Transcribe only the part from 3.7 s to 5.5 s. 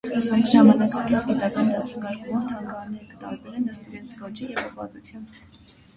ըստ իրենց ոճին եւ ուղղուածութեան։